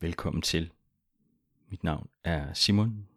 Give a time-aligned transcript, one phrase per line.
[0.00, 0.72] Velkommen til.
[1.68, 3.08] Mit navn er Simon,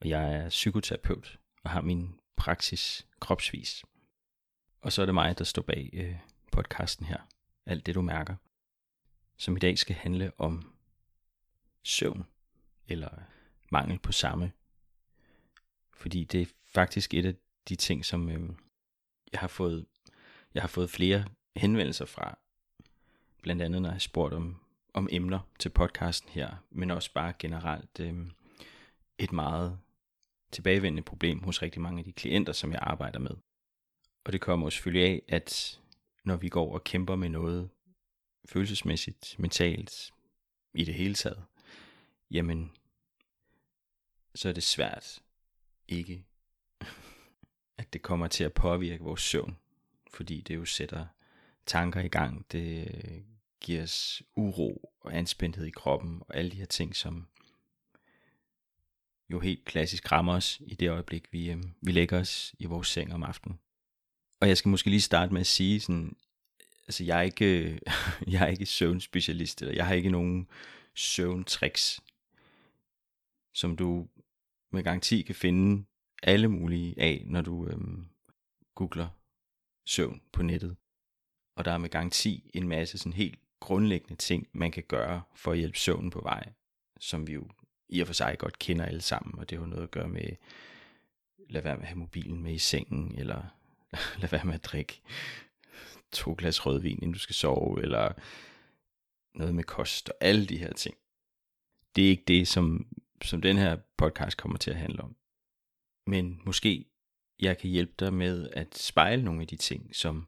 [0.00, 3.84] og jeg er psykoterapeut og har min praksis kropsvis.
[4.80, 6.16] Og så er det mig, der står bag øh,
[6.52, 7.18] podcasten her.
[7.66, 8.36] Alt det du mærker.
[9.36, 10.72] Som i dag skal handle om
[11.82, 12.26] søvn,
[12.88, 13.10] eller
[13.70, 14.52] mangel på samme.
[15.92, 17.34] Fordi det er faktisk et af
[17.68, 18.50] de ting, som øh,
[19.32, 19.86] jeg har fået
[20.54, 21.24] jeg har fået flere
[21.56, 22.38] henvendelser fra,
[23.42, 24.60] blandt andet når jeg har spurgt om,
[24.94, 28.14] om emner til podcasten her, men også bare generelt øh,
[29.18, 29.78] et meget
[30.52, 33.36] tilbagevendende problem hos rigtig mange af de klienter, som jeg arbejder med.
[34.24, 35.80] Og det kommer selvfølgelig af, at
[36.24, 37.70] når vi går og kæmper med noget
[38.48, 40.12] følelsesmæssigt, mentalt,
[40.74, 41.44] i det hele taget,
[42.30, 42.72] jamen,
[44.34, 45.22] så er det svært
[45.88, 46.24] ikke,
[47.78, 49.56] at det kommer til at påvirke vores søvn,
[50.10, 51.06] fordi det jo sætter
[51.66, 53.24] tanker i gang, det
[53.60, 57.28] giver os uro og anspændthed i kroppen og alle de her ting, som
[59.30, 62.88] jo helt klassisk rammer os i det øjeblik, vi, øh, vi lægger os i vores
[62.88, 63.58] seng om aftenen.
[64.40, 66.16] Og jeg skal måske lige starte med at sige sådan,
[66.86, 67.80] altså jeg er ikke,
[68.32, 70.48] jeg er ikke søvnspecialist, eller jeg har ikke nogen
[70.94, 72.00] søvntricks,
[73.54, 74.08] som du
[74.72, 75.84] med garanti kan finde
[76.22, 78.08] alle mulige af, når du øhm,
[78.74, 79.08] googler
[79.86, 80.76] søvn på nettet.
[81.56, 85.52] Og der er med garanti en masse sådan helt grundlæggende ting, man kan gøre for
[85.52, 86.52] at hjælpe søvnen på vej,
[87.00, 87.48] som vi jo
[87.88, 90.36] i og for sig godt kender alle sammen, og det har noget at gøre med,
[91.48, 93.42] lad være med at have mobilen med i sengen, eller
[94.20, 95.00] lad være med at drikke
[96.12, 98.12] to glas rødvin, inden du skal sove, eller
[99.34, 100.96] noget med kost, og alle de her ting.
[101.96, 102.86] Det er ikke det, som,
[103.22, 105.16] som den her podcast kommer til at handle om.
[106.06, 106.86] Men måske
[107.40, 110.26] jeg kan hjælpe dig med at spejle nogle af de ting, som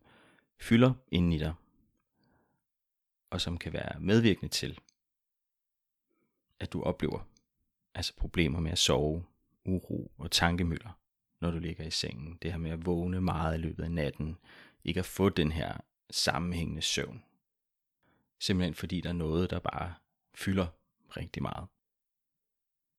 [0.60, 1.54] fylder inden i dig,
[3.32, 4.78] og som kan være medvirkende til,
[6.60, 7.28] at du oplever
[7.94, 9.24] altså problemer med at sove,
[9.64, 10.98] uro og tankemøller,
[11.40, 12.38] når du ligger i sengen.
[12.42, 14.38] Det her med at vågne meget i løbet af natten,
[14.84, 15.76] ikke at få den her
[16.10, 17.24] sammenhængende søvn.
[18.40, 19.94] Simpelthen fordi der er noget, der bare
[20.34, 20.66] fylder
[21.16, 21.68] rigtig meget.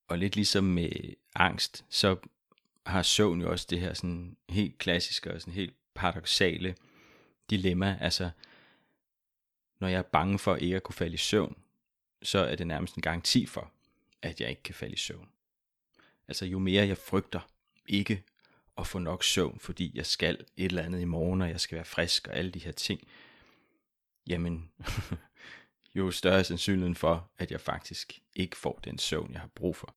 [0.07, 2.17] Og lidt ligesom med angst, så
[2.85, 6.75] har søvn jo også det her sådan helt klassiske og sådan helt paradoxale
[7.49, 7.97] dilemma.
[8.01, 8.31] Altså,
[9.79, 11.55] når jeg er bange for ikke at kunne falde i søvn,
[12.23, 13.71] så er det nærmest en garanti for,
[14.21, 15.29] at jeg ikke kan falde i søvn.
[16.27, 17.49] Altså jo mere jeg frygter
[17.87, 18.23] ikke
[18.77, 21.75] at få nok søvn, fordi jeg skal et eller andet i morgen, og jeg skal
[21.75, 23.01] være frisk og alle de her ting,
[24.27, 24.71] jamen
[25.95, 29.75] jo større er sandsynligheden for, at jeg faktisk ikke får den søvn, jeg har brug
[29.75, 29.95] for.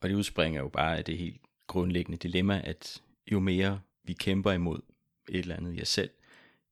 [0.00, 3.02] Og det udspringer jo bare af det helt grundlæggende dilemma, at
[3.32, 4.80] jo mere vi kæmper imod
[5.28, 6.10] et eller andet i os selv,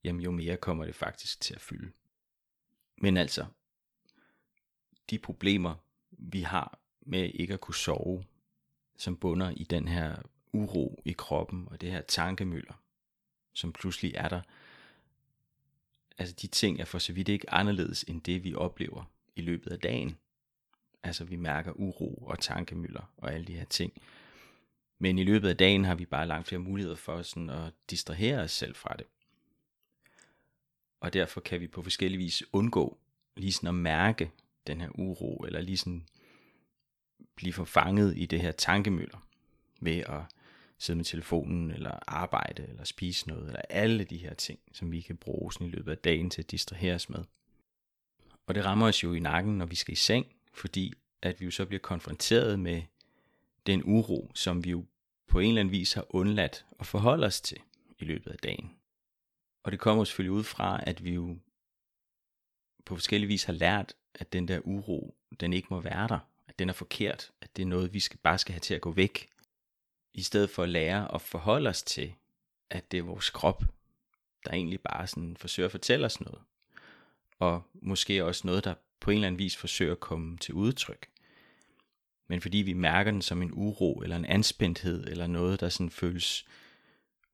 [0.04, 1.92] jamen jo mere kommer det faktisk til at fylde.
[2.98, 3.46] Men altså,
[5.10, 5.74] de problemer,
[6.10, 8.24] vi har med ikke at kunne sove,
[8.96, 10.16] som bunder i den her
[10.52, 12.74] uro i kroppen og det her tankemøller,
[13.52, 14.40] som pludselig er der,
[16.18, 19.04] altså de ting er for så vidt ikke anderledes end det, vi oplever
[19.36, 20.16] i løbet af dagen.
[21.02, 23.92] Altså vi mærker uro og tankemøller og alle de her ting.
[24.98, 28.38] Men i løbet af dagen har vi bare langt flere muligheder for sådan at distrahere
[28.38, 29.06] os selv fra det.
[31.04, 32.98] Og derfor kan vi på forskellige vis undgå
[33.36, 34.30] lige sådan at mærke
[34.66, 36.06] den her uro, eller lige sådan
[37.36, 39.26] blive forfanget i det her tankemøller,
[39.80, 40.22] ved at
[40.78, 45.00] sidde med telefonen, eller arbejde, eller spise noget, eller alle de her ting, som vi
[45.00, 47.24] kan bruge sådan i løbet af dagen til at distrahere os med.
[48.46, 50.92] Og det rammer os jo i nakken, når vi skal i seng, fordi
[51.22, 52.82] at vi jo så bliver konfronteret med
[53.66, 54.84] den uro, som vi jo
[55.28, 57.58] på en eller anden vis har undladt at forholde os til
[57.98, 58.70] i løbet af dagen.
[59.64, 61.38] Og det kommer selvfølgelig ud fra, at vi jo
[62.84, 66.18] på forskellige vis har lært, at den der uro, den ikke må være der.
[66.48, 67.30] At den er forkert.
[67.40, 69.28] At det er noget, vi skal, bare skal have til at gå væk.
[70.14, 72.14] I stedet for at lære at forholde os til,
[72.70, 73.64] at det er vores krop,
[74.44, 76.42] der egentlig bare sådan forsøger at fortælle os noget.
[77.38, 81.08] Og måske også noget, der på en eller anden vis forsøger at komme til udtryk.
[82.28, 85.90] Men fordi vi mærker den som en uro, eller en anspændthed, eller noget, der sådan
[85.90, 86.46] føles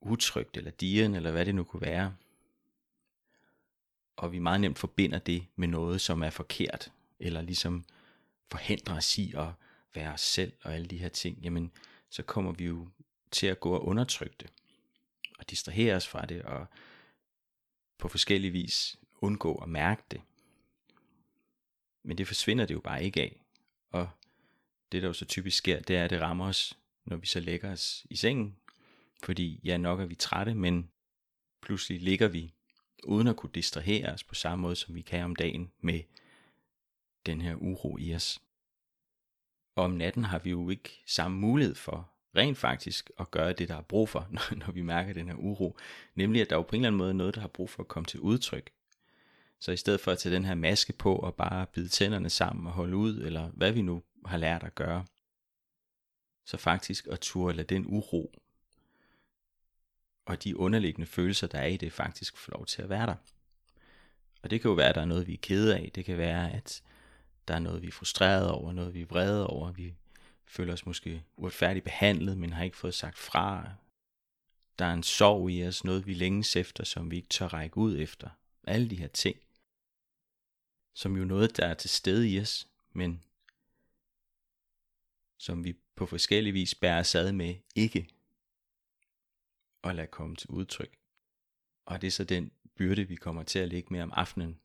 [0.01, 2.15] utrygt, eller dieren, eller hvad det nu kunne være,
[4.15, 7.85] og vi meget nemt forbinder det med noget, som er forkert, eller ligesom
[8.51, 9.47] forhindrer os i at
[9.93, 11.71] være os selv og alle de her ting, jamen
[12.09, 12.87] så kommer vi jo
[13.31, 14.49] til at gå og undertrykke det,
[15.39, 16.67] og distrahere os fra det, og
[17.97, 20.21] på forskellige vis undgå at mærke det.
[22.03, 23.41] Men det forsvinder det jo bare ikke af.
[23.89, 24.09] Og
[24.91, 27.39] det der jo så typisk sker, det er, at det rammer os, når vi så
[27.39, 28.57] lægger os i sengen.
[29.23, 30.91] Fordi ja, nok er vi trætte, men
[31.61, 32.53] pludselig ligger vi
[33.03, 36.01] uden at kunne distrahere os på samme måde, som vi kan om dagen med
[37.25, 38.41] den her uro i os.
[39.75, 43.69] Og om natten har vi jo ikke samme mulighed for rent faktisk at gøre det,
[43.69, 45.77] der er brug for, når, når vi mærker den her uro.
[46.15, 47.87] Nemlig, at der jo på en eller anden måde noget, der har brug for at
[47.87, 48.71] komme til udtryk.
[49.59, 52.67] Så i stedet for at tage den her maske på og bare bide tænderne sammen
[52.67, 55.05] og holde ud, eller hvad vi nu har lært at gøre,
[56.45, 58.35] så faktisk at turde lade den uro
[60.31, 63.15] og de underliggende følelser, der er i det, faktisk får lov til at være der.
[64.43, 65.91] Og det kan jo være, at der er noget, vi er kede af.
[65.95, 66.83] Det kan være, at
[67.47, 69.71] der er noget, vi er frustreret over, noget, vi er vrede over.
[69.71, 69.93] Vi
[70.45, 73.69] føler os måske uretfærdigt behandlet, men har ikke fået sagt fra.
[74.79, 77.77] Der er en sorg i os, noget vi længes efter, som vi ikke tør række
[77.77, 78.29] ud efter.
[78.63, 79.37] Alle de her ting,
[80.93, 83.23] som jo noget, der er til stede i os, men
[85.37, 88.07] som vi på forskellige vis bærer sad med ikke
[89.83, 90.97] at lade komme til udtryk.
[91.85, 94.59] Og det er så den byrde, vi kommer til at ligge med om aftenen,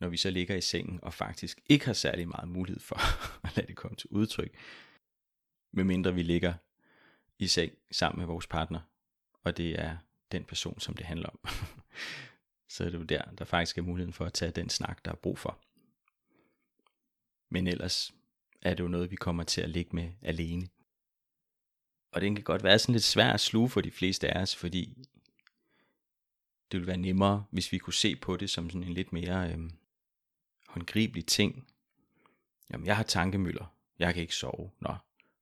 [0.00, 2.96] når vi så ligger i sengen og faktisk ikke har særlig meget mulighed for
[3.46, 4.56] at lade det komme til udtryk,
[5.72, 6.54] medmindre vi ligger
[7.38, 8.80] i seng sammen med vores partner,
[9.44, 9.96] og det er
[10.32, 11.38] den person, som det handler om.
[12.74, 15.10] så er det jo der, der faktisk er muligheden for at tage den snak, der
[15.10, 15.58] er brug for.
[17.50, 18.14] Men ellers
[18.62, 20.68] er det jo noget, vi kommer til at ligge med alene.
[22.14, 24.56] Og det kan godt være sådan lidt svært at sluge for de fleste af os,
[24.56, 25.06] fordi
[26.72, 29.52] det ville være nemmere, hvis vi kunne se på det som sådan en lidt mere
[29.52, 29.70] øh,
[30.68, 31.66] håndgribelig ting.
[32.70, 33.74] Jamen, jeg har tankemøller.
[33.98, 34.70] Jeg kan ikke sove.
[34.80, 34.94] Nå,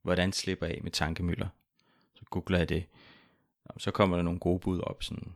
[0.02, 1.48] hvordan slipper jeg af med tankemøller?
[2.14, 2.84] Så googler jeg det.
[3.64, 5.32] Nå, så kommer der nogle gode bud op, sådan,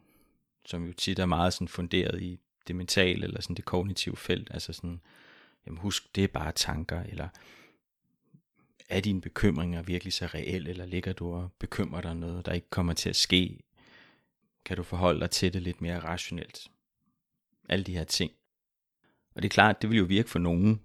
[0.67, 4.49] som jo tit er meget sådan funderet i det mentale, eller sådan det kognitive felt.
[4.51, 5.01] Altså sådan,
[5.67, 7.29] jamen husk, det er bare tanker, eller
[8.89, 12.71] er dine bekymringer virkelig så reelle, eller ligger du og bekymrer dig noget, der ikke
[12.71, 13.59] kommer til at ske?
[14.65, 16.71] Kan du forholde dig til det lidt mere rationelt?
[17.69, 18.33] Alle de her ting.
[19.35, 20.81] Og det er klart, det vil jo virke for nogen.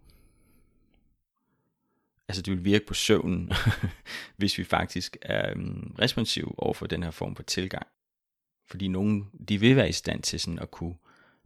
[2.27, 3.51] Altså det vil virke på søvnen,
[4.37, 7.87] hvis vi faktisk er mm, um, responsiv over for den her form for tilgang.
[8.65, 10.95] Fordi nogen, de vil være i stand til sådan at kunne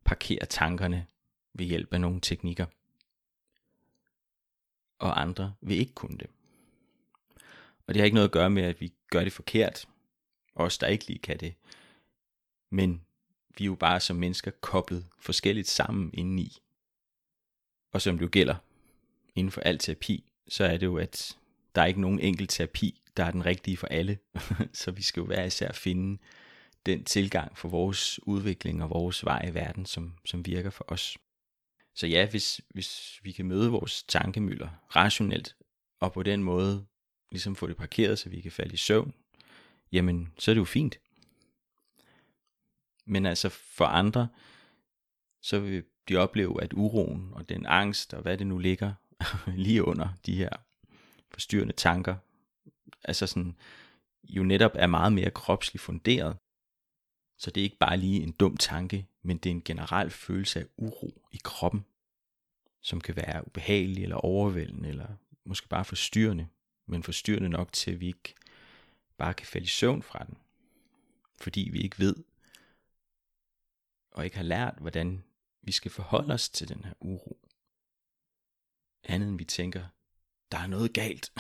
[0.04, 1.06] parkere tankerne
[1.54, 2.66] ved hjælp af nogle teknikker.
[5.00, 6.30] Og andre vil ikke kunne det.
[7.88, 9.86] Og det har ikke noget at gøre med, at vi gør det forkert.
[10.56, 11.54] Os, der ikke lige kan det.
[12.72, 13.06] Men
[13.58, 16.58] vi er jo bare som mennesker koblet forskelligt sammen indeni.
[17.94, 18.56] Og som det jo gælder
[19.36, 21.38] inden for al terapi, så er det jo, at
[21.76, 24.18] der er ikke nogen enkelt terapi, der er den rigtige for alle.
[24.74, 26.22] så vi skal jo være især finde
[26.86, 31.18] den tilgang for vores udvikling og vores vej i verden, som, som virker for os.
[31.96, 35.56] Så ja, hvis, hvis vi kan møde vores tankemøller rationelt,
[36.00, 36.86] og på den måde
[37.36, 39.14] ligesom få det parkeret, så vi kan falde i søvn,
[39.92, 41.00] jamen så er det jo fint.
[43.06, 44.28] Men altså for andre,
[45.42, 48.94] så vil de opleve, at uroen og den angst og hvad det nu ligger
[49.66, 50.50] lige under de her
[51.30, 52.16] forstyrrende tanker,
[53.04, 53.56] altså sådan,
[54.24, 56.38] jo netop er meget mere kropsligt funderet.
[57.38, 60.60] Så det er ikke bare lige en dum tanke, men det er en generel følelse
[60.60, 61.86] af uro i kroppen,
[62.82, 65.08] som kan være ubehagelig eller overvældende, eller
[65.46, 66.48] måske bare forstyrrende,
[66.86, 68.36] men forstyrrende nok til, at vi ikke
[69.18, 70.38] bare kan falde i søvn fra den.
[71.38, 72.16] Fordi vi ikke ved,
[74.12, 75.24] og ikke har lært, hvordan
[75.62, 77.50] vi skal forholde os til den her uro.
[79.04, 79.88] Andet end vi tænker,
[80.52, 81.34] der er noget galt.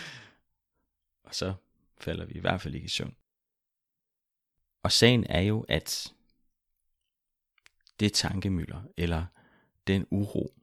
[1.26, 1.54] og så
[1.98, 3.16] falder vi i hvert fald ikke i søvn.
[4.82, 6.14] Og sagen er jo, at
[8.00, 9.26] det tankemøller, eller
[9.86, 10.54] den uro,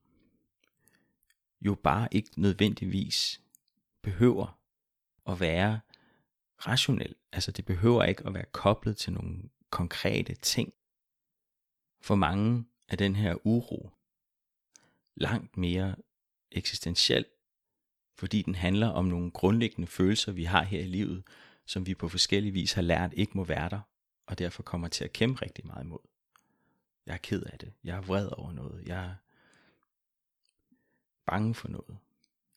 [1.62, 3.42] jo bare ikke nødvendigvis
[4.02, 4.60] behøver
[5.28, 5.80] at være
[6.68, 7.16] rationel.
[7.32, 10.74] Altså det behøver ikke at være koblet til nogle konkrete ting.
[12.02, 13.92] For mange er den her uro
[15.16, 15.96] langt mere
[16.52, 17.26] eksistentiel,
[18.16, 21.24] fordi den handler om nogle grundlæggende følelser, vi har her i livet,
[21.66, 23.80] som vi på forskellige vis har lært ikke må være der,
[24.26, 26.00] og derfor kommer til at kæmpe rigtig meget imod.
[27.06, 27.74] Jeg er ked af det.
[27.84, 28.88] Jeg er vred over noget.
[28.88, 29.16] Jeg er
[31.26, 31.98] bange for noget.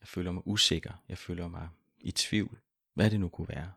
[0.00, 0.92] Jeg føler mig usikker.
[1.08, 2.60] Jeg føler mig i tvivl.
[2.94, 3.72] Hvad det nu kunne være.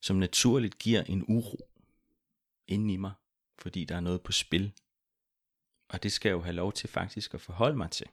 [0.00, 1.68] Som naturligt giver en uro
[2.66, 3.12] inden i mig,
[3.58, 4.72] fordi der er noget på spil.
[5.88, 8.06] Og det skal jeg jo have lov til faktisk at forholde mig til.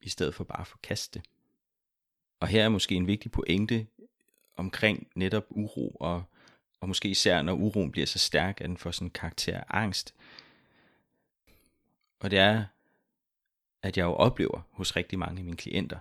[0.00, 1.22] I stedet for bare at forkaste.
[2.40, 3.86] Og her er måske en vigtig pointe
[4.56, 6.24] omkring netop uro, og,
[6.80, 9.64] og måske især når uroen bliver så stærk, at den får sådan en karakter af
[9.68, 10.14] angst.
[12.20, 12.64] Og det er,
[13.82, 15.98] at jeg jo oplever hos rigtig mange af mine klienter,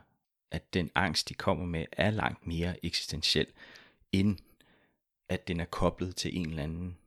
[0.52, 3.48] at den angst, de kommer med, er langt mere eksistentiel,
[4.12, 4.38] end
[5.30, 6.98] at den er koblet til en eller anden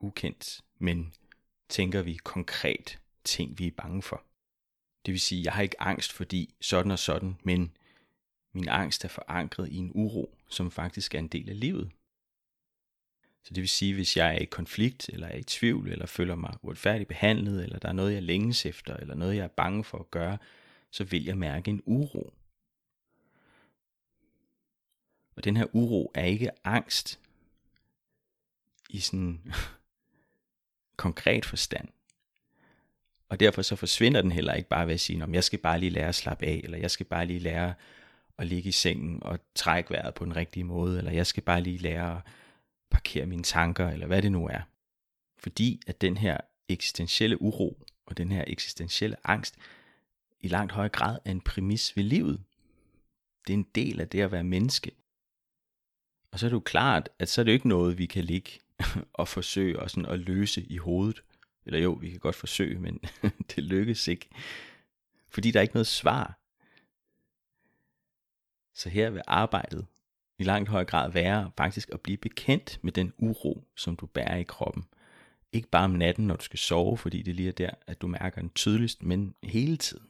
[0.00, 1.14] ukendt, men
[1.68, 4.22] tænker vi konkret ting, vi er bange for.
[5.06, 7.76] Det vil sige, jeg har ikke angst, fordi sådan og sådan, men
[8.52, 11.90] min angst er forankret i en uro, som faktisk er en del af livet.
[13.42, 16.34] Så det vil sige, hvis jeg er i konflikt, eller er i tvivl, eller føler
[16.34, 19.84] mig uretfærdigt behandlet, eller der er noget, jeg længes efter, eller noget, jeg er bange
[19.84, 20.38] for at gøre,
[20.90, 22.34] så vil jeg mærke en uro.
[25.36, 27.20] Og den her uro er ikke angst
[28.90, 29.52] i sådan
[30.96, 31.88] konkret forstand.
[33.28, 35.80] Og derfor så forsvinder den heller ikke bare ved at sige, at jeg skal bare
[35.80, 37.74] lige lære at slappe af, eller jeg skal bare lige lære
[38.38, 41.60] at ligge i sengen og trække vejret på den rigtige måde, eller jeg skal bare
[41.60, 42.22] lige lære at
[42.90, 44.60] parkere mine tanker, eller hvad det nu er.
[45.38, 49.56] Fordi at den her eksistentielle uro og den her eksistentielle angst
[50.40, 52.42] i langt højere grad er en præmis ved livet.
[53.46, 54.90] Det er en del af det at være menneske.
[56.30, 58.24] Og så er det jo klart, at så er det jo ikke noget, vi kan
[58.24, 58.50] ligge
[59.12, 61.22] og forsøge og sådan at løse i hovedet.
[61.66, 63.00] Eller jo, vi kan godt forsøge, men
[63.56, 64.28] det lykkes ikke.
[65.28, 66.38] Fordi der er ikke noget svar.
[68.74, 69.86] Så her vil arbejdet
[70.40, 74.36] i langt højere grad være faktisk at blive bekendt med den uro, som du bærer
[74.36, 74.84] i kroppen.
[75.52, 78.06] Ikke bare om natten, når du skal sove, fordi det lige er der, at du
[78.06, 80.06] mærker den tydeligst, men hele tiden.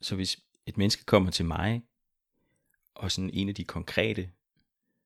[0.00, 1.82] Så hvis et menneske kommer til mig,
[2.94, 4.30] og sådan en af de konkrete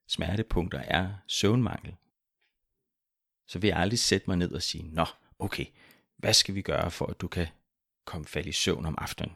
[0.08, 1.96] smertepunkter er søvnmangel,
[3.46, 5.06] så vil jeg aldrig sætte mig ned og sige, nå,
[5.38, 5.66] okay,
[6.16, 7.46] hvad skal vi gøre for, at du kan
[8.04, 9.34] komme fald i søvn om aftenen?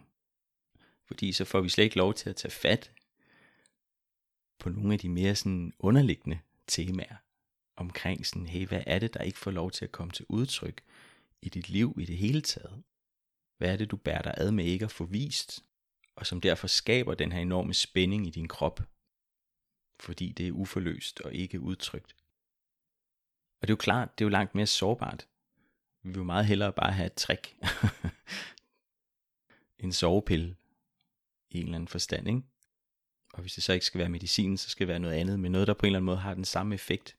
[1.07, 2.91] Fordi så får vi slet ikke lov til at tage fat
[4.63, 7.17] på nogle af de mere sådan underliggende temaer
[7.77, 10.83] omkring sådan, hey, hvad er det, der ikke får lov til at komme til udtryk
[11.43, 12.83] i dit liv i det hele taget?
[13.59, 15.65] Hvad er det, du bærer dig ad med ikke at få vist,
[16.17, 18.81] og som derfor skaber den her enorme spænding i din krop,
[20.01, 22.17] fordi det er uforløst og ikke udtrykt.
[23.61, 25.29] Og det er jo klart, det er jo langt mere sårbart.
[26.03, 27.57] Vi vil jo meget hellere bare have et trick.
[29.85, 30.57] en sovepille
[31.51, 32.43] i en eller anden forstand, ikke?
[33.33, 35.53] Og hvis det så ikke skal være medicinen, så skal det være noget andet, men
[35.53, 37.17] noget, der på en eller anden måde har den samme effekt.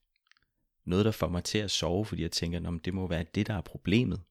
[0.86, 3.48] Noget, der får mig til at sove, fordi jeg tænker, at det må være det,
[3.48, 4.22] der er problemet.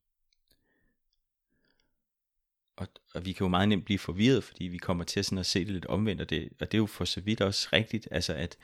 [2.76, 5.46] Og, og vi kan jo meget nemt blive forvirret, fordi vi kommer til sådan at
[5.46, 8.08] se det lidt omvendt, og det, og det er jo for så vidt også rigtigt,
[8.10, 8.56] altså at,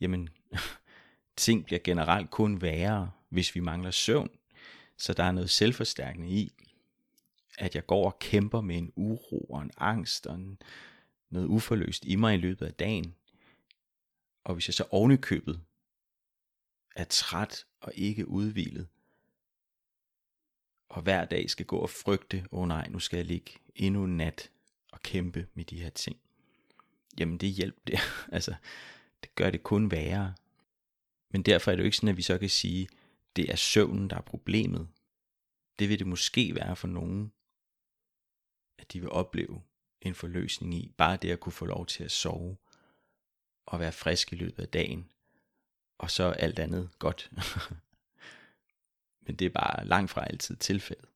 [0.00, 0.28] jamen,
[1.36, 4.30] ting bliver generelt kun værre, hvis vi mangler søvn.
[4.96, 6.52] Så der er noget selvforstærkende i,
[7.58, 10.58] at jeg går og kæmper med en uro og en angst og en,
[11.34, 13.14] noget uforløst i mig i løbet af dagen.
[14.44, 15.60] Og hvis jeg så ovenikøbet
[16.96, 18.88] er træt og ikke udvilet,
[20.88, 24.04] og hver dag skal gå og frygte, åh oh nej, nu skal jeg ligge endnu
[24.04, 24.50] en nat
[24.92, 26.16] og kæmpe med de her ting.
[27.18, 27.98] Jamen det hjælper det.
[28.36, 28.54] altså,
[29.22, 30.34] det gør det kun værre.
[31.30, 32.88] Men derfor er det jo ikke sådan, at vi så kan sige,
[33.36, 34.88] det er søvnen, der er problemet.
[35.78, 37.32] Det vil det måske være for nogen,
[38.78, 39.62] at de vil opleve
[40.08, 40.92] en forløsning i.
[40.96, 42.56] Bare det at kunne få lov til at sove
[43.66, 45.10] og være frisk i løbet af dagen.
[45.98, 47.30] Og så alt andet godt.
[49.26, 51.08] Men det er bare langt fra altid tilfældet.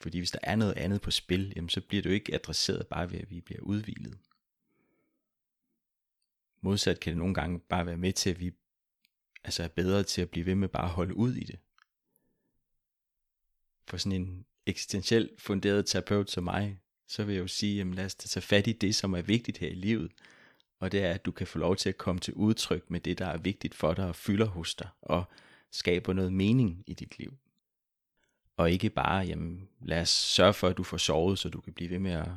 [0.00, 2.86] Fordi hvis der er noget andet på spil, jamen så bliver det jo ikke adresseret
[2.86, 4.18] bare ved, at vi bliver udvilet.
[6.60, 8.52] Modsat kan det nogle gange bare være med til, at vi
[9.44, 11.58] altså er bedre til at blive ved med bare at holde ud i det.
[13.86, 18.04] For sådan en eksistentielt funderet terapeut som mig, så vil jeg jo sige, jamen lad
[18.04, 20.12] os tage fat i det, som er vigtigt her i livet.
[20.78, 23.18] Og det er, at du kan få lov til at komme til udtryk med det,
[23.18, 25.24] der er vigtigt for dig og fylder hos dig, og
[25.70, 27.36] skaber noget mening i dit liv.
[28.56, 31.72] Og ikke bare, jamen lad os sørge for, at du får sovet, så du kan
[31.72, 32.28] blive ved med at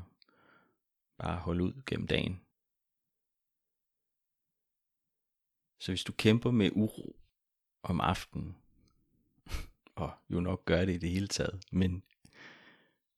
[1.18, 2.42] bare holde ud gennem dagen.
[5.80, 7.16] Så hvis du kæmper med uro
[7.84, 8.56] om aftenen,
[9.96, 12.04] og jo nok gør det i det hele taget, men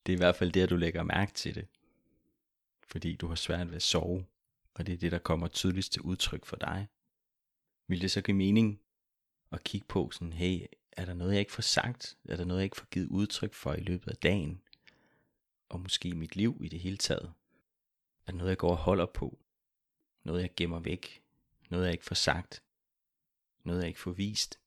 [0.08, 1.68] det er i hvert fald det, at du lægger mærke til det.
[2.84, 4.26] Fordi du har svært ved at sove,
[4.74, 6.88] og det er det, der kommer tydeligst til udtryk for dig.
[7.88, 8.82] Vil det så give mening
[9.52, 12.18] at kigge på sådan, hey, er der noget, jeg ikke får sagt?
[12.30, 14.62] Er der noget, jeg ikke får givet udtryk for i løbet af dagen?
[15.70, 17.34] Og måske mit liv i det hele taget?
[18.28, 19.40] Er der noget, jeg går og holder på?
[20.24, 21.22] Noget, jeg gemmer væk?
[21.70, 22.64] Noget, jeg ikke får sagt?
[23.64, 24.60] Noget, jeg ikke får vist?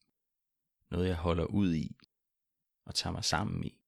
[0.90, 1.96] Noget, jeg holder ud i
[2.84, 3.79] og tager mig sammen i?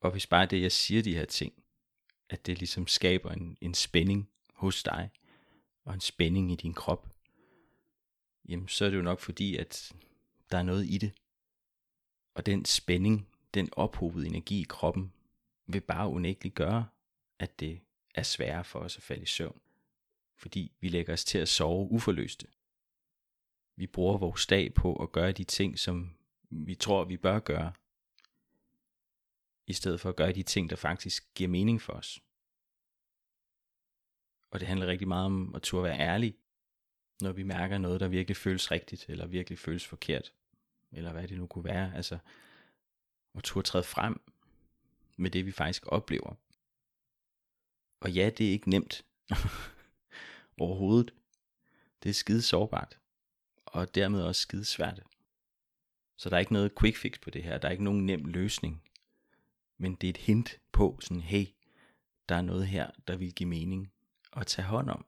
[0.00, 1.64] Og hvis bare det, jeg siger de her ting,
[2.28, 5.10] at det ligesom skaber en, en spænding hos dig,
[5.84, 7.08] og en spænding i din krop,
[8.48, 9.92] jamen så er det jo nok fordi, at
[10.50, 11.12] der er noget i det.
[12.34, 15.12] Og den spænding, den ophobede energi i kroppen,
[15.66, 16.88] vil bare unægteligt gøre,
[17.38, 17.80] at det
[18.14, 19.60] er sværere for os at falde i søvn.
[20.36, 22.46] Fordi vi lægger os til at sove uforløste.
[23.76, 26.14] vi bruger vores dag på at gøre de ting, som
[26.50, 27.72] vi tror, vi bør gøre,
[29.66, 32.20] i stedet for at gøre de ting, der faktisk giver mening for os.
[34.50, 36.36] Og det handler rigtig meget om at turde være ærlig,
[37.20, 40.32] når vi mærker noget, der virkelig føles rigtigt, eller virkelig føles forkert,
[40.92, 41.94] eller hvad det nu kunne være.
[41.94, 42.18] Altså,
[43.34, 44.20] at turde træde frem
[45.16, 46.34] med det, vi faktisk oplever.
[48.00, 49.04] Og ja, det er ikke nemt.
[50.58, 51.14] Overhovedet.
[52.02, 52.98] Det er skide sårbart.
[53.66, 55.02] Og dermed også skide svært.
[56.16, 57.58] Så der er ikke noget quick fix på det her.
[57.58, 58.82] Der er ikke nogen nem løsning.
[59.80, 61.46] Men det er et hint på sådan, hey,
[62.28, 63.92] der er noget her, der vil give mening
[64.36, 65.06] at tage hånd om.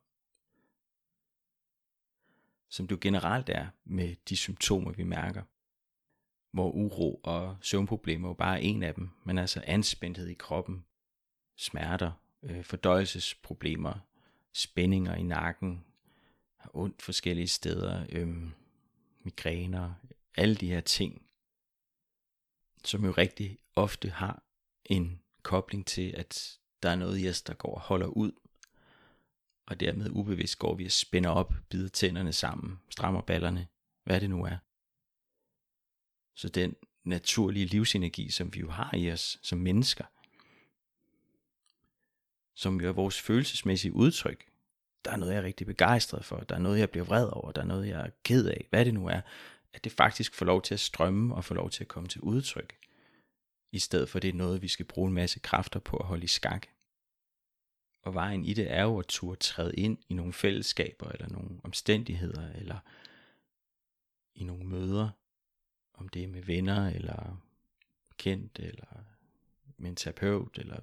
[2.68, 5.42] Som du generelt er med de symptomer, vi mærker.
[6.52, 10.84] Hvor uro og søvnproblemer jo bare er en af dem, men altså anspændthed i kroppen,
[11.56, 12.12] smerter,
[12.42, 13.94] øh, fordøjelsesproblemer,
[14.52, 15.84] spændinger i nakken,
[16.56, 18.50] har ondt forskellige steder, øh,
[19.20, 19.94] migræner,
[20.36, 21.26] alle de her ting,
[22.84, 24.42] som jo rigtig ofte har
[24.84, 28.32] en kobling til, at der er noget i os, der går og holder ud,
[29.66, 33.66] og dermed ubevidst går vi og spænder op, bider tænderne sammen, strammer ballerne,
[34.04, 34.56] hvad det nu er.
[36.34, 40.04] Så den naturlige livsenergi, som vi jo har i os som mennesker,
[42.54, 44.44] som jo er vores følelsesmæssige udtryk.
[45.04, 47.52] Der er noget, jeg er rigtig begejstret for, der er noget, jeg bliver vred over,
[47.52, 49.20] der er noget, jeg er ked af, hvad det nu er,
[49.72, 52.20] at det faktisk får lov til at strømme og får lov til at komme til
[52.20, 52.76] udtryk,
[53.72, 56.24] i stedet for det er noget, vi skal bruge en masse kræfter på at holde
[56.24, 56.66] i skak.
[58.02, 61.60] Og vejen i det er jo at turde træde ind i nogle fællesskaber, eller nogle
[61.64, 62.78] omstændigheder, eller
[64.34, 65.10] i nogle møder,
[65.94, 67.42] om det er med venner, eller
[68.16, 69.04] kendt, eller
[69.76, 70.80] med en terapeut, eller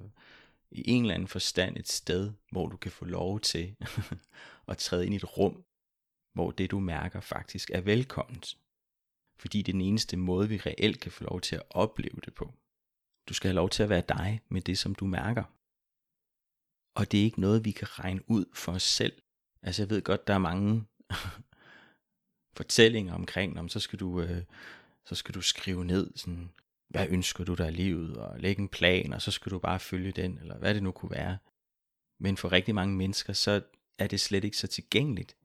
[0.71, 3.75] i en eller anden forstand et sted, hvor du kan få lov til
[4.67, 5.63] at træde ind i et rum,
[6.33, 8.57] hvor det du mærker faktisk er velkomment.
[9.37, 12.33] Fordi det er den eneste måde, vi reelt kan få lov til at opleve det
[12.33, 12.53] på.
[13.29, 15.43] Du skal have lov til at være dig med det, som du mærker.
[16.95, 19.21] Og det er ikke noget, vi kan regne ud for os selv.
[19.61, 20.85] Altså jeg ved godt, der er mange
[22.57, 24.43] fortællinger omkring, om så skal du, øh,
[25.05, 26.51] så skal du skrive ned, sådan,
[26.89, 29.79] hvad ønsker du dig i livet, og lægge en plan, og så skal du bare
[29.79, 31.37] følge den, eller hvad det nu kunne være.
[32.19, 33.61] Men for rigtig mange mennesker, så
[33.97, 35.37] er det slet ikke så tilgængeligt.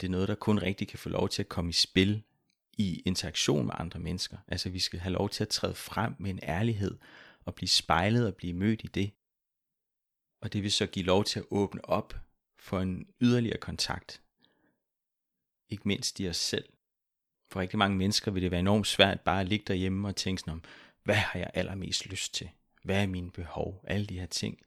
[0.00, 2.22] Det er noget, der kun rigtig kan få lov til at komme i spil
[2.78, 4.36] i interaktion med andre mennesker.
[4.48, 6.98] Altså vi skal have lov til at træde frem med en ærlighed,
[7.44, 9.12] og blive spejlet og blive mødt i det.
[10.40, 12.14] Og det vil så give lov til at åbne op
[12.58, 14.22] for en yderligere kontakt.
[15.68, 16.68] Ikke mindst i os selv.
[17.50, 20.40] For rigtig mange mennesker vil det være enormt svært bare at ligge derhjemme og tænke
[20.40, 20.62] sådan om,
[21.04, 22.50] hvad har jeg allermest lyst til?
[22.82, 23.84] Hvad er mine behov?
[23.86, 24.58] Alle de her ting.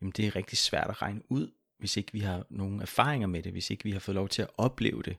[0.00, 3.42] Jamen det er rigtig svært at regne ud, hvis ikke vi har nogen erfaringer med
[3.42, 5.16] det, hvis ikke vi har fået lov til at opleve det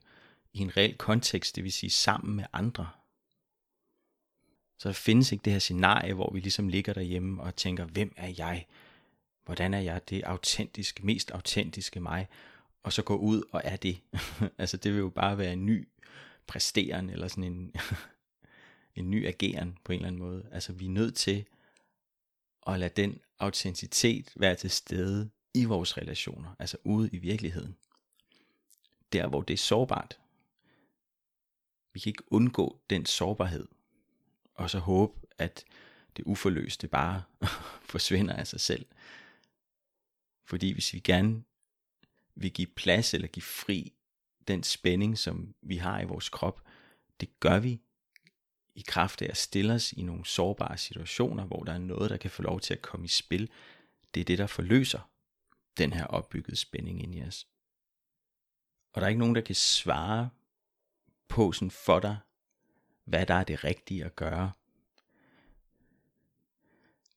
[0.57, 2.89] i en reel kontekst, det vil sige sammen med andre.
[4.79, 8.13] Så der findes ikke det her scenarie, hvor vi ligesom ligger derhjemme og tænker, hvem
[8.17, 8.65] er jeg?
[9.45, 12.27] Hvordan er jeg det autentiske, mest autentiske mig?
[12.83, 14.01] Og så gå ud og er det.
[14.57, 15.87] altså det vil jo bare være en ny
[16.47, 17.75] præsteren, eller sådan en,
[18.95, 20.49] en ny ageren på en eller anden måde.
[20.51, 21.45] Altså vi er nødt til
[22.67, 27.75] at lade den autenticitet være til stede i vores relationer, altså ude i virkeligheden.
[29.13, 30.19] Der hvor det er sårbart.
[31.97, 33.67] Vi kan ikke undgå den sårbarhed,
[34.53, 35.63] og så håbe, at
[36.17, 37.23] det uforløste bare
[37.93, 38.85] forsvinder af sig selv.
[40.45, 41.43] Fordi hvis vi gerne
[42.35, 43.93] vil give plads eller give fri
[44.47, 46.61] den spænding, som vi har i vores krop,
[47.19, 47.81] det gør vi
[48.75, 52.17] i kraft af at stille os i nogle sårbare situationer, hvor der er noget, der
[52.17, 53.49] kan få lov til at komme i spil.
[54.13, 55.11] Det er det, der forløser
[55.77, 57.47] den her opbyggede spænding ind i os.
[58.93, 60.29] Og der er ikke nogen, der kan svare
[61.27, 62.17] på sådan for dig,
[63.05, 64.51] hvad der er det rigtige at gøre.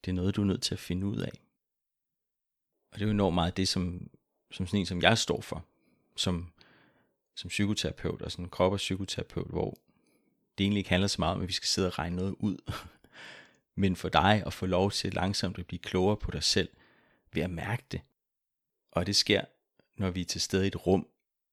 [0.05, 1.33] Det er noget, du er nødt til at finde ud af.
[2.92, 4.11] Og det er jo enormt meget det, som,
[4.51, 5.64] som sådan en som jeg står for,
[6.16, 6.53] som
[7.35, 9.79] som psykoterapeut og sådan en krop- og psykoterapeut, hvor
[10.59, 12.73] det egentlig ikke handler så meget om, at vi skal sidde og regne noget ud,
[13.83, 16.68] men for dig at få lov til langsomt at blive klogere på dig selv
[17.33, 18.01] ved at mærke det.
[18.90, 19.44] Og det sker,
[19.96, 21.07] når vi er til stede i et rum,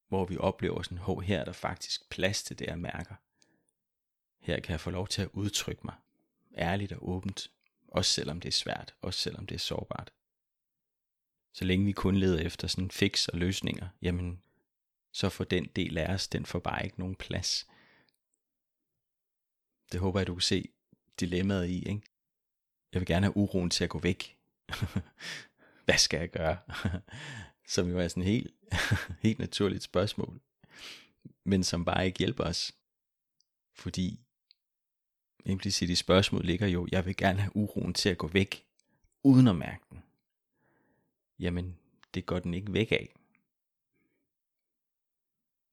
[0.07, 3.15] hvor vi oplever sådan, hov, her er der faktisk plads til det, jeg mærker.
[4.39, 5.95] Her kan jeg få lov til at udtrykke mig
[6.57, 7.51] ærligt og åbent,
[7.87, 10.11] også selvom det er svært, også selvom det er sårbart.
[11.53, 14.41] Så længe vi kun leder efter sådan fix og løsninger, jamen
[15.11, 17.67] så får den del af os, den får bare ikke nogen plads.
[19.91, 20.69] Det håber jeg, du kan se
[21.19, 22.01] dilemmaet i, ikke?
[22.93, 24.37] Jeg vil gerne have uroen til at gå væk.
[25.85, 26.57] Hvad skal jeg gøre?
[27.67, 28.53] Som jo er sådan helt,
[29.23, 30.41] helt naturligt spørgsmål.
[31.43, 32.75] men som bare ikke hjælper os.
[33.73, 34.19] Fordi
[35.45, 38.65] implicit i spørgsmålet ligger jo, jeg vil gerne have uroen til at gå væk,
[39.23, 40.03] uden at mærke den.
[41.39, 41.77] Jamen,
[42.13, 43.13] det går den ikke væk af.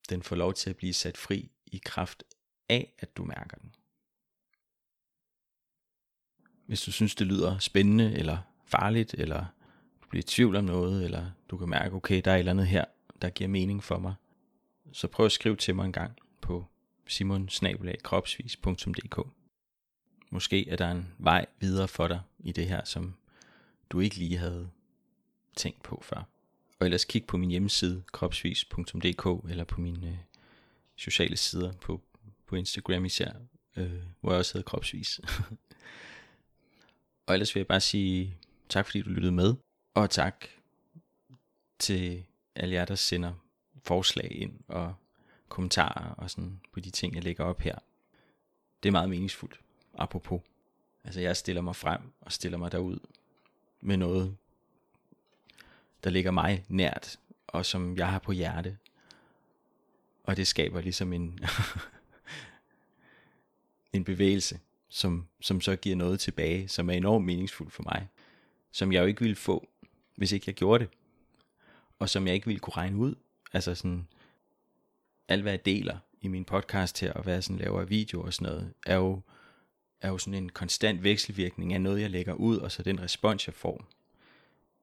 [0.09, 2.23] Den får lov til at blive sat fri i kraft
[2.69, 3.75] af, at du mærker den.
[6.65, 9.45] Hvis du synes, det lyder spændende eller farligt, eller
[10.15, 12.67] blive i tvivl om noget, eller du kan mærke, okay, der er et eller andet
[12.67, 12.85] her,
[13.21, 14.13] der giver mening for mig,
[14.91, 16.65] så prøv at skrive til mig en gang på
[17.07, 19.19] simonsnabelagkropsvis.dk
[20.29, 23.15] Måske er der en vej videre for dig i det her, som
[23.89, 24.69] du ikke lige havde
[25.55, 26.27] tænkt på før.
[26.79, 30.17] Og ellers kig på min hjemmeside kropsvis.dk eller på mine øh,
[30.95, 32.01] sociale sider på,
[32.47, 33.31] på Instagram især,
[33.75, 35.19] øh, hvor jeg også hedder kropsvis.
[37.27, 38.37] og ellers vil jeg bare sige
[38.69, 39.55] tak fordi du lyttede med,
[39.95, 40.45] og tak
[41.79, 43.33] til alle jer, der sender
[43.83, 44.95] forslag ind og
[45.49, 47.79] kommentarer og sådan på de ting, jeg lægger op her.
[48.83, 49.59] Det er meget meningsfuldt,
[49.93, 50.41] apropos.
[51.03, 52.99] Altså jeg stiller mig frem og stiller mig derud
[53.81, 54.37] med noget,
[56.03, 58.77] der ligger mig nært, og som jeg har på hjerte.
[60.23, 61.39] Og det skaber ligesom en,
[63.93, 68.07] en bevægelse, som, som så giver noget tilbage, som er enormt meningsfuldt for mig.
[68.71, 69.69] Som jeg jo ikke ville få,
[70.15, 70.93] hvis ikke jeg gjorde det.
[71.99, 73.15] Og som jeg ikke ville kunne regne ud.
[73.53, 74.07] Altså sådan,
[75.27, 78.21] alt hvad jeg deler i min podcast her, og hvad jeg sådan laver af video
[78.21, 79.21] og sådan noget, er jo,
[80.01, 83.47] er jo sådan en konstant vekselvirkning af noget, jeg lægger ud, og så den respons,
[83.47, 83.85] jeg får.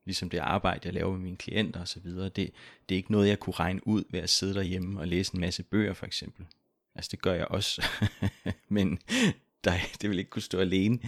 [0.05, 2.29] Ligesom det arbejde, jeg laver med mine klienter og så videre.
[2.29, 2.51] Det,
[2.89, 5.41] det er ikke noget, jeg kunne regne ud ved at sidde derhjemme og læse en
[5.41, 6.47] masse bøger, for eksempel.
[6.95, 7.83] Altså, det gør jeg også.
[8.69, 8.99] Men
[9.65, 10.99] der, det vil ikke kunne stå alene.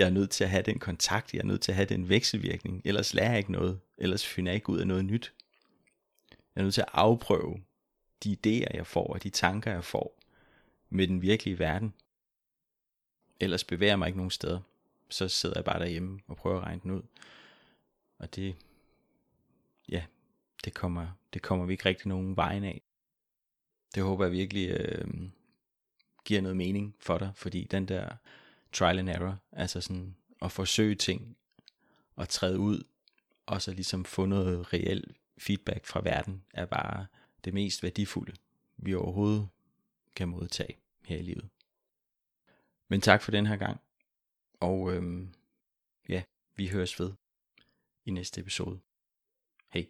[0.00, 2.08] Jeg er nødt til at have den kontakt, jeg er nødt til at have den
[2.08, 5.32] vekselvirkning, ellers lærer jeg ikke noget, ellers finder jeg ikke ud af noget nyt.
[6.30, 7.62] Jeg er nødt til at afprøve
[8.24, 10.18] de idéer, jeg får, og de tanker, jeg får
[10.90, 11.94] med den virkelige verden.
[13.40, 14.60] Ellers bevæger jeg mig ikke nogen steder.
[15.08, 17.02] Så sidder jeg bare derhjemme og prøver at regne den ud.
[18.18, 18.56] Og det,
[19.88, 20.04] ja,
[20.64, 22.82] det kommer, det kommer vi ikke rigtig nogen vejen af.
[23.94, 25.08] Det håber jeg virkelig øh,
[26.24, 28.16] giver noget mening for dig, fordi den der
[28.72, 31.36] trial and error, altså sådan at forsøge ting
[32.16, 32.84] og træde ud,
[33.46, 37.06] og så ligesom få noget reelt feedback fra verden, er bare
[37.44, 38.36] det mest værdifulde,
[38.76, 39.48] vi overhovedet
[40.16, 41.48] kan modtage her i livet.
[42.88, 43.80] Men tak for den her gang,
[44.60, 45.34] og øhm,
[46.08, 46.22] ja,
[46.56, 47.12] vi høres ved
[48.04, 48.80] i næste episode.
[49.72, 49.88] Hej.